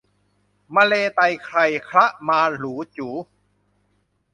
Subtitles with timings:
[0.75, 3.13] มะเลไตไคลคละมะหรูจู๋